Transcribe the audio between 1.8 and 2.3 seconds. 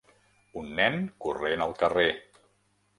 carrer.